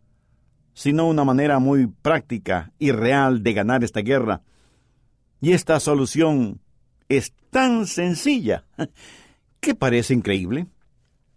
sino 0.74 1.06
una 1.06 1.24
manera 1.24 1.58
muy 1.58 1.86
práctica 1.86 2.72
y 2.78 2.92
real 2.92 3.42
de 3.42 3.52
ganar 3.52 3.84
esta 3.84 4.00
guerra. 4.00 4.42
Y 5.40 5.52
esta 5.52 5.80
solución 5.80 6.60
es 7.08 7.34
tan 7.50 7.86
sencilla 7.86 8.64
que 9.60 9.74
parece 9.74 10.14
increíble. 10.14 10.66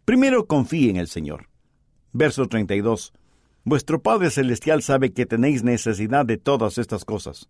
Primero 0.05 0.47
confíe 0.47 0.89
en 0.89 0.97
el 0.97 1.07
Señor. 1.07 1.49
Verso 2.11 2.47
32. 2.47 3.13
Vuestro 3.65 4.01
Padre 4.01 4.29
Celestial 4.29 4.81
sabe 4.81 5.13
que 5.13 5.25
tenéis 5.25 5.63
necesidad 5.63 6.25
de 6.25 6.37
todas 6.37 6.77
estas 6.77 7.05
cosas. 7.05 7.49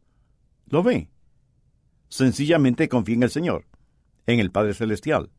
¿Lo 0.67 0.83
ve? 0.83 1.09
Sencillamente 2.09 2.87
confíe 2.87 3.15
en 3.15 3.23
el 3.23 3.31
Señor, 3.31 3.65
en 4.27 4.39
el 4.39 4.51
Padre 4.51 4.73
Celestial. 4.75 5.31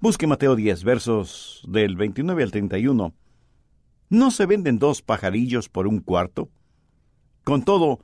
Busque 0.00 0.26
Mateo 0.26 0.56
10, 0.56 0.82
versos 0.84 1.62
del 1.68 1.96
29 1.96 2.42
al 2.42 2.50
31 2.50 3.14
¿No 4.10 4.30
se 4.30 4.46
venden 4.46 4.78
dos 4.78 5.02
pajarillos 5.02 5.68
por 5.68 5.86
un 5.86 6.00
cuarto? 6.00 6.48
Con 7.44 7.62
todo, 7.62 8.00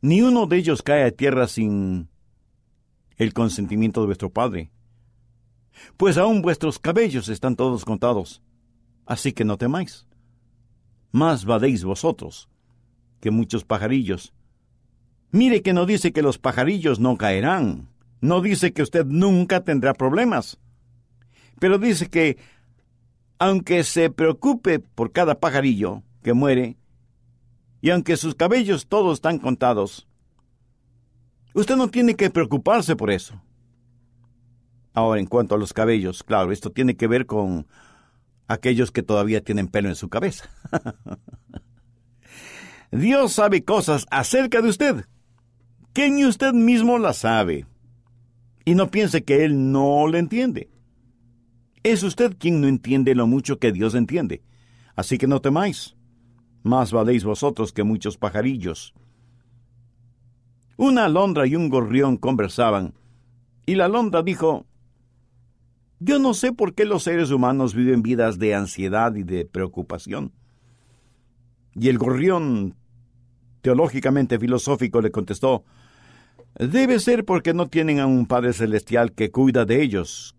ni 0.00 0.22
uno 0.22 0.46
de 0.46 0.56
ellos 0.56 0.82
cae 0.82 1.04
a 1.04 1.10
tierra 1.10 1.48
sin 1.48 2.08
el 3.16 3.34
consentimiento 3.34 4.00
de 4.00 4.06
vuestro 4.06 4.30
Padre. 4.30 4.70
Pues 5.98 6.16
aún 6.16 6.40
vuestros 6.40 6.78
cabellos 6.78 7.28
están 7.28 7.56
todos 7.56 7.84
contados, 7.84 8.42
así 9.04 9.32
que 9.32 9.44
no 9.44 9.58
temáis. 9.58 10.06
Más 11.14 11.44
vadéis 11.44 11.84
vosotros 11.84 12.48
que 13.20 13.30
muchos 13.30 13.64
pajarillos. 13.64 14.34
Mire 15.30 15.62
que 15.62 15.72
no 15.72 15.86
dice 15.86 16.12
que 16.12 16.22
los 16.22 16.38
pajarillos 16.38 16.98
no 16.98 17.16
caerán, 17.16 17.88
no 18.20 18.40
dice 18.40 18.72
que 18.72 18.82
usted 18.82 19.06
nunca 19.06 19.62
tendrá 19.62 19.94
problemas, 19.94 20.58
pero 21.60 21.78
dice 21.78 22.10
que 22.10 22.36
aunque 23.38 23.84
se 23.84 24.10
preocupe 24.10 24.80
por 24.80 25.12
cada 25.12 25.38
pajarillo 25.38 26.02
que 26.24 26.32
muere, 26.32 26.78
y 27.80 27.90
aunque 27.90 28.16
sus 28.16 28.34
cabellos 28.34 28.88
todos 28.88 29.18
están 29.18 29.38
contados, 29.38 30.08
usted 31.52 31.76
no 31.76 31.86
tiene 31.86 32.16
que 32.16 32.28
preocuparse 32.28 32.96
por 32.96 33.12
eso. 33.12 33.40
Ahora, 34.92 35.20
en 35.20 35.26
cuanto 35.26 35.54
a 35.54 35.58
los 35.58 35.72
cabellos, 35.72 36.24
claro, 36.24 36.50
esto 36.50 36.72
tiene 36.72 36.96
que 36.96 37.06
ver 37.06 37.24
con 37.24 37.68
aquellos 38.48 38.90
que 38.90 39.02
todavía 39.02 39.42
tienen 39.42 39.68
pelo 39.68 39.88
en 39.88 39.94
su 39.94 40.08
cabeza. 40.08 40.48
Dios 42.92 43.32
sabe 43.32 43.64
cosas 43.64 44.06
acerca 44.10 44.62
de 44.62 44.68
usted, 44.68 45.04
que 45.92 46.10
ni 46.10 46.24
usted 46.24 46.52
mismo 46.52 46.98
las 46.98 47.18
sabe. 47.18 47.66
Y 48.64 48.74
no 48.74 48.90
piense 48.90 49.24
que 49.24 49.44
Él 49.44 49.72
no 49.72 50.06
le 50.06 50.18
entiende. 50.18 50.70
Es 51.82 52.02
usted 52.02 52.36
quien 52.38 52.60
no 52.60 52.68
entiende 52.68 53.14
lo 53.14 53.26
mucho 53.26 53.58
que 53.58 53.72
Dios 53.72 53.94
entiende. 53.94 54.42
Así 54.96 55.18
que 55.18 55.26
no 55.26 55.40
temáis. 55.40 55.96
Más 56.62 56.92
valéis 56.92 57.24
vosotros 57.24 57.72
que 57.72 57.82
muchos 57.82 58.16
pajarillos. 58.16 58.94
Una 60.76 61.04
alondra 61.04 61.46
y 61.46 61.56
un 61.56 61.68
gorrión 61.68 62.16
conversaban, 62.16 62.94
y 63.66 63.76
la 63.76 63.84
alondra 63.84 64.22
dijo, 64.22 64.66
Yo 66.06 66.18
no 66.18 66.34
sé 66.34 66.52
por 66.52 66.74
qué 66.74 66.84
los 66.84 67.04
seres 67.04 67.30
humanos 67.30 67.74
viven 67.74 68.02
vidas 68.02 68.38
de 68.38 68.54
ansiedad 68.54 69.14
y 69.14 69.22
de 69.22 69.46
preocupación. 69.46 70.32
Y 71.74 71.88
el 71.88 71.96
gorrión, 71.96 72.76
teológicamente 73.62 74.38
filosófico, 74.38 75.00
le 75.00 75.10
contestó, 75.10 75.64
Debe 76.58 77.00
ser 77.00 77.24
porque 77.24 77.54
no 77.54 77.68
tienen 77.68 78.00
a 78.00 78.06
un 78.06 78.26
Padre 78.26 78.52
Celestial 78.52 79.12
que 79.12 79.30
cuida 79.30 79.64
de 79.64 79.82
ellos 79.82 80.36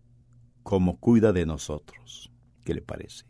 como 0.62 1.00
cuida 1.00 1.34
de 1.34 1.48
nosotros. 1.48 2.32
¿Qué 2.64 2.76
le 2.76 2.84
parece? 2.84 3.26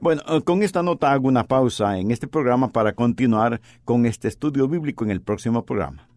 Bueno, 0.00 0.22
con 0.44 0.62
esta 0.62 0.82
nota 0.82 1.12
hago 1.12 1.28
una 1.28 1.46
pausa 1.46 1.98
en 1.98 2.12
este 2.12 2.28
programa 2.28 2.70
para 2.70 2.94
continuar 2.94 3.60
con 3.84 4.06
este 4.06 4.28
estudio 4.28 4.68
bíblico 4.68 5.04
en 5.04 5.10
el 5.10 5.20
próximo 5.20 5.66
programa. 5.66 6.08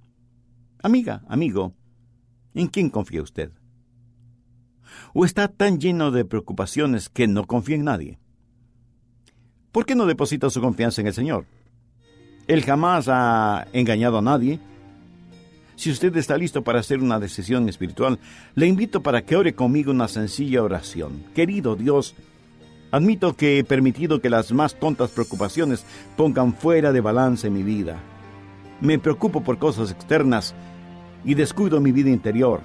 Amiga, 0.81 1.23
amigo, 1.27 1.73
¿en 2.53 2.67
quién 2.67 2.89
confía 2.89 3.21
usted? 3.21 3.51
¿O 5.13 5.25
está 5.25 5.47
tan 5.47 5.79
lleno 5.79 6.11
de 6.11 6.25
preocupaciones 6.25 7.09
que 7.09 7.27
no 7.27 7.45
confía 7.45 7.75
en 7.75 7.83
nadie? 7.85 8.19
¿Por 9.71 9.85
qué 9.85 9.95
no 9.95 10.05
deposita 10.05 10.49
su 10.49 10.61
confianza 10.61 11.01
en 11.01 11.07
el 11.07 11.13
Señor? 11.13 11.45
Él 12.47 12.63
jamás 12.63 13.07
ha 13.09 13.67
engañado 13.73 14.17
a 14.17 14.21
nadie. 14.21 14.59
Si 15.75 15.91
usted 15.91 16.15
está 16.17 16.37
listo 16.37 16.63
para 16.63 16.79
hacer 16.79 16.99
una 16.99 17.19
decisión 17.19 17.69
espiritual, 17.69 18.19
le 18.55 18.67
invito 18.67 19.03
para 19.03 19.23
que 19.23 19.35
ore 19.35 19.53
conmigo 19.53 19.91
una 19.91 20.07
sencilla 20.07 20.63
oración. 20.63 21.25
Querido 21.35 21.75
Dios, 21.75 22.15
admito 22.89 23.35
que 23.35 23.59
he 23.59 23.63
permitido 23.63 24.21
que 24.21 24.29
las 24.29 24.51
más 24.51 24.79
tontas 24.79 25.11
preocupaciones 25.11 25.85
pongan 26.15 26.53
fuera 26.53 26.91
de 26.91 27.01
balance 27.01 27.49
mi 27.49 27.63
vida. 27.63 27.99
Me 28.81 28.97
preocupo 28.97 29.43
por 29.43 29.59
cosas 29.59 29.91
externas 29.91 30.55
y 31.23 31.33
descuido 31.33 31.81
mi 31.81 31.91
vida 31.91 32.09
interior. 32.09 32.61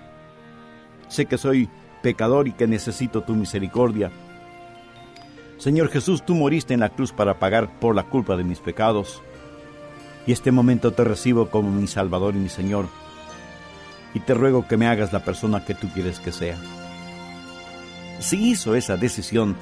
Sé 1.08 1.26
que 1.26 1.36
soy 1.36 1.68
pecador 2.02 2.48
y 2.48 2.52
que 2.52 2.66
necesito 2.66 3.22
tu 3.22 3.34
misericordia. 3.34 4.10
Señor 5.58 5.88
Jesús, 5.88 6.24
tú 6.24 6.34
moriste 6.34 6.74
en 6.74 6.80
la 6.80 6.88
cruz 6.88 7.12
para 7.12 7.38
pagar 7.38 7.78
por 7.78 7.94
la 7.94 8.02
culpa 8.02 8.36
de 8.36 8.44
mis 8.44 8.58
pecados. 8.58 9.22
Y 10.26 10.32
este 10.32 10.50
momento 10.52 10.92
te 10.92 11.04
recibo 11.04 11.50
como 11.50 11.70
mi 11.70 11.86
Salvador 11.86 12.34
y 12.34 12.38
mi 12.38 12.48
Señor. 12.48 12.86
Y 14.12 14.20
te 14.20 14.34
ruego 14.34 14.66
que 14.66 14.76
me 14.76 14.88
hagas 14.88 15.12
la 15.12 15.24
persona 15.24 15.64
que 15.64 15.74
tú 15.74 15.88
quieres 15.88 16.20
que 16.20 16.32
sea. 16.32 16.58
Si 18.18 18.50
hizo 18.50 18.74
esa 18.74 18.96
decisión, 18.96 19.56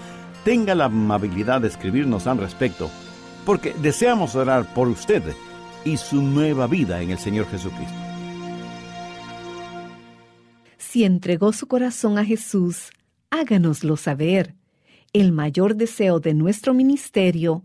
tenga 0.45 0.75
la 0.75 0.87
amabilidad 0.87 1.61
de 1.61 1.69
escribirnos 1.69 2.27
al 2.27 2.39
respecto, 2.39 2.91
porque 3.47 3.75
deseamos 3.81 4.35
orar 4.35 4.73
por 4.75 4.89
usted 4.89 5.23
y 5.85 5.97
su 5.97 6.21
nueva 6.23 6.67
vida 6.67 7.01
en 7.01 7.11
el 7.11 7.19
Señor 7.19 7.47
Jesucristo. 7.51 8.10
Si 10.91 11.05
entregó 11.05 11.53
su 11.53 11.69
corazón 11.69 12.19
a 12.19 12.25
Jesús, 12.25 12.91
háganoslo 13.31 13.97
saber. 13.97 14.57
El 15.13 15.31
mayor 15.31 15.77
deseo 15.77 16.19
de 16.19 16.35
nuestro 16.35 16.75
ministerio 16.75 17.65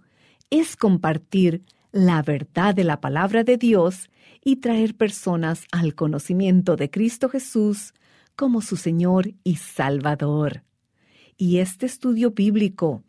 es 0.52 0.76
compartir 0.76 1.64
la 1.92 2.22
verdad 2.22 2.76
de 2.76 2.84
la 2.84 3.02
palabra 3.02 3.44
de 3.44 3.58
Dios 3.58 4.12
y 4.44 4.58
traer 4.58 4.94
personas 4.94 5.66
al 5.72 5.96
conocimiento 5.96 6.76
de 6.76 6.92
Cristo 6.92 7.28
Jesús 7.28 7.96
como 8.36 8.62
su 8.62 8.78
Señor 8.78 9.34
y 9.44 9.56
Salvador. 9.56 10.62
Y 11.36 11.58
este 11.58 11.88
estudio 11.88 12.30
bíblico, 12.30 13.02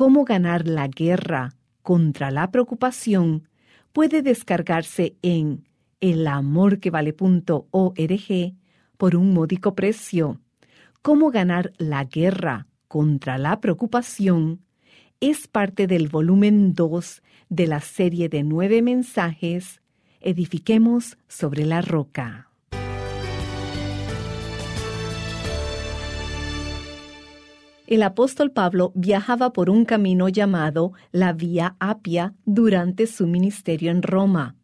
Cómo 0.00 0.24
ganar 0.24 0.66
la 0.66 0.88
guerra 0.88 1.52
contra 1.82 2.30
la 2.30 2.50
preocupación, 2.50 3.46
puede 3.92 4.22
descargarse 4.22 5.14
en 5.20 5.68
elamorquevale.org 6.00 8.54
por 9.00 9.16
un 9.16 9.32
módico 9.32 9.74
precio. 9.74 10.42
Cómo 11.00 11.30
ganar 11.30 11.72
la 11.78 12.04
guerra 12.04 12.66
contra 12.86 13.38
la 13.38 13.58
preocupación 13.58 14.60
es 15.20 15.48
parte 15.48 15.86
del 15.86 16.08
volumen 16.08 16.74
2 16.74 17.22
de 17.48 17.66
la 17.66 17.80
serie 17.80 18.28
de 18.28 18.42
nueve 18.42 18.82
mensajes 18.82 19.80
Edifiquemos 20.20 21.16
sobre 21.28 21.64
la 21.64 21.80
roca. 21.80 22.50
El 27.86 28.02
apóstol 28.02 28.50
Pablo 28.50 28.92
viajaba 28.94 29.54
por 29.54 29.70
un 29.70 29.86
camino 29.86 30.28
llamado 30.28 30.92
la 31.10 31.32
Vía 31.32 31.74
Apia 31.80 32.34
durante 32.44 33.06
su 33.06 33.26
ministerio 33.26 33.90
en 33.90 34.02
Roma, 34.02 34.56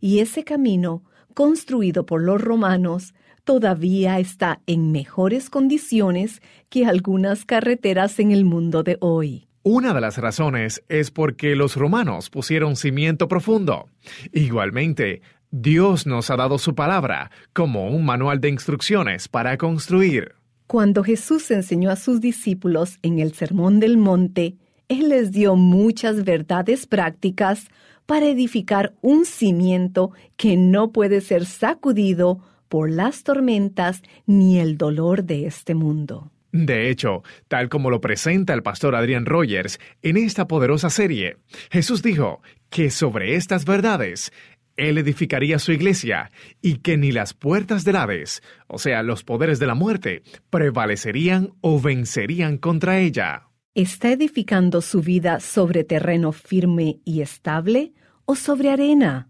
y 0.00 0.20
ese 0.20 0.42
camino, 0.42 1.02
construido 1.34 2.06
por 2.06 2.22
los 2.22 2.40
romanos, 2.40 3.14
todavía 3.44 4.18
está 4.18 4.60
en 4.66 4.92
mejores 4.92 5.50
condiciones 5.50 6.40
que 6.70 6.86
algunas 6.86 7.44
carreteras 7.44 8.18
en 8.18 8.30
el 8.30 8.44
mundo 8.44 8.82
de 8.82 8.96
hoy. 9.00 9.46
Una 9.62 9.94
de 9.94 10.00
las 10.00 10.18
razones 10.18 10.82
es 10.88 11.10
porque 11.10 11.56
los 11.56 11.76
romanos 11.76 12.28
pusieron 12.28 12.76
cimiento 12.76 13.28
profundo. 13.28 13.88
Igualmente, 14.32 15.22
Dios 15.50 16.06
nos 16.06 16.30
ha 16.30 16.36
dado 16.36 16.58
su 16.58 16.74
palabra 16.74 17.30
como 17.52 17.88
un 17.88 18.04
manual 18.04 18.40
de 18.40 18.48
instrucciones 18.50 19.28
para 19.28 19.56
construir. 19.56 20.34
Cuando 20.66 21.04
Jesús 21.04 21.50
enseñó 21.50 21.90
a 21.90 21.96
sus 21.96 22.20
discípulos 22.20 22.98
en 23.02 23.20
el 23.20 23.34
Sermón 23.34 23.80
del 23.80 23.96
Monte, 23.96 24.56
Él 24.88 25.10
les 25.10 25.30
dio 25.30 25.56
muchas 25.56 26.24
verdades 26.24 26.86
prácticas 26.86 27.68
para 28.06 28.26
edificar 28.26 28.94
un 29.00 29.24
cimiento 29.24 30.12
que 30.36 30.56
no 30.56 30.92
puede 30.92 31.20
ser 31.20 31.46
sacudido 31.46 32.40
por 32.68 32.90
las 32.90 33.22
tormentas 33.22 34.02
ni 34.26 34.58
el 34.58 34.76
dolor 34.76 35.24
de 35.24 35.46
este 35.46 35.74
mundo. 35.74 36.30
De 36.52 36.88
hecho, 36.88 37.24
tal 37.48 37.68
como 37.68 37.90
lo 37.90 38.00
presenta 38.00 38.54
el 38.54 38.62
pastor 38.62 38.94
Adrian 38.94 39.26
Rogers 39.26 39.80
en 40.02 40.16
esta 40.16 40.46
poderosa 40.46 40.88
serie, 40.88 41.38
Jesús 41.70 42.00
dijo 42.00 42.42
que 42.70 42.90
sobre 42.90 43.34
estas 43.34 43.64
verdades 43.64 44.30
él 44.76 44.98
edificaría 44.98 45.58
su 45.58 45.72
iglesia 45.72 46.30
y 46.60 46.76
que 46.78 46.96
ni 46.96 47.12
las 47.12 47.34
puertas 47.34 47.84
del 47.84 47.96
Hades, 47.96 48.42
o 48.66 48.78
sea, 48.78 49.02
los 49.02 49.24
poderes 49.24 49.58
de 49.58 49.66
la 49.66 49.74
muerte, 49.74 50.22
prevalecerían 50.50 51.54
o 51.60 51.80
vencerían 51.80 52.58
contra 52.58 52.98
ella. 52.98 53.48
¿Está 53.74 54.12
edificando 54.12 54.80
su 54.80 55.00
vida 55.00 55.40
sobre 55.40 55.84
terreno 55.84 56.32
firme 56.32 57.00
y 57.04 57.20
estable 57.20 57.92
o 58.24 58.36
sobre 58.36 58.70
arena? 58.70 59.28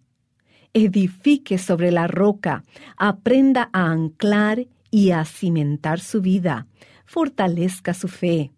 edifique 0.74 1.56
sobre 1.56 1.90
la 1.92 2.08
roca, 2.08 2.64
aprenda 2.98 3.70
a 3.72 3.90
anclar 3.90 4.66
y 4.90 5.12
a 5.12 5.24
cimentar 5.24 6.00
su 6.00 6.20
vida, 6.20 6.66
fortalezca 7.06 7.94
su 7.94 8.08
fe. 8.08 8.50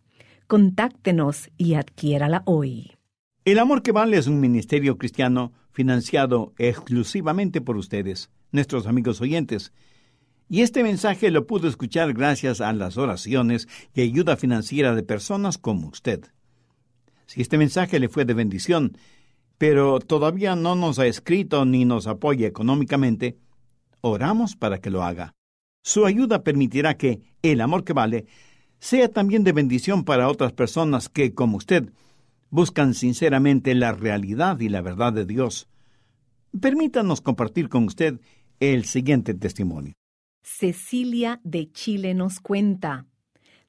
Contáctenos 0.53 1.49
y 1.57 1.73
adquiérala 1.73 2.43
hoy. 2.45 2.91
El 3.43 3.57
Amor 3.57 3.81
que 3.81 3.91
Vale 3.91 4.17
es 4.17 4.27
un 4.27 4.39
ministerio 4.39 4.99
cristiano 4.99 5.51
financiado 5.71 6.53
exclusivamente 6.59 7.59
por 7.59 7.75
ustedes, 7.75 8.29
nuestros 8.51 8.85
amigos 8.85 9.19
oyentes 9.19 9.73
y 10.47 10.61
este 10.61 10.83
mensaje 10.83 11.31
lo 11.31 11.47
pudo 11.47 11.67
escuchar 11.67 12.13
gracias 12.13 12.61
a 12.61 12.71
las 12.71 12.97
oraciones 12.97 13.67
y 13.95 14.01
ayuda 14.01 14.37
financiera 14.37 14.93
de 14.93 15.01
personas 15.01 15.57
como 15.57 15.87
usted. 15.87 16.23
Si 17.25 17.41
este 17.41 17.57
mensaje 17.57 17.99
le 17.99 18.07
fue 18.07 18.23
de 18.23 18.35
bendición, 18.35 18.95
pero 19.57 19.97
todavía 19.97 20.55
no 20.55 20.75
nos 20.75 20.99
ha 20.99 21.07
escrito 21.07 21.65
ni 21.65 21.83
nos 21.83 22.05
apoya 22.05 22.45
económicamente, 22.45 23.39
oramos 24.01 24.55
para 24.55 24.77
que 24.77 24.91
lo 24.91 25.01
haga. 25.01 25.33
Su 25.81 26.05
ayuda 26.05 26.43
permitirá 26.43 26.95
que 26.95 27.21
el 27.41 27.59
amor 27.59 27.83
que 27.83 27.93
vale 27.93 28.27
sea 28.83 29.07
también 29.07 29.45
de 29.45 29.53
bendición 29.53 30.03
para 30.03 30.27
otras 30.27 30.51
personas 30.51 31.07
que, 31.07 31.33
como 31.33 31.55
usted, 31.55 31.93
buscan 32.49 32.93
sinceramente 32.93 33.75
la 33.75 33.93
realidad 33.93 34.59
y 34.59 34.67
la 34.67 34.81
verdad 34.81 35.13
de 35.13 35.25
Dios. 35.25 35.69
Permítanos 36.59 37.21
compartir 37.21 37.69
con 37.69 37.85
usted 37.85 38.19
el 38.59 38.83
siguiente 38.83 39.33
testimonio. 39.35 39.93
Cecilia 40.41 41.39
de 41.45 41.71
Chile 41.71 42.13
nos 42.13 42.41
cuenta. 42.41 43.05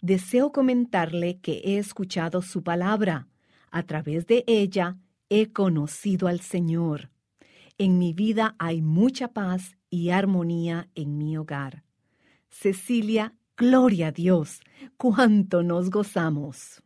Deseo 0.01 0.51
comentarle 0.51 1.39
que 1.39 1.63
he 1.65 1.79
escuchado 1.79 2.43
su 2.43 2.65
palabra. 2.65 3.29
A 3.71 3.85
través 3.85 4.27
de 4.27 4.43
ella 4.49 4.99
he 5.29 5.53
conocido 5.53 6.27
al 6.27 6.41
Señor. 6.41 7.13
En 7.79 7.99
mi 7.99 8.15
vida 8.15 8.57
hay 8.59 8.83
mucha 8.83 9.29
paz 9.29 9.77
y 9.91 10.11
armonía 10.11 10.89
en 10.97 11.19
mi 11.19 11.37
hogar. 11.37 11.85
Cecilia, 12.49 13.33
gloria 13.57 14.09
a 14.09 14.13
Dios, 14.13 14.61
cuánto 14.97 15.63
nos 15.63 15.91
gozamos. 15.91 16.83